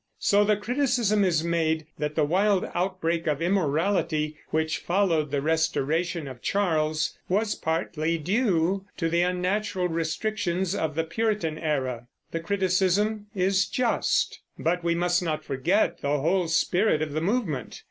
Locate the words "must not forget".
14.95-16.01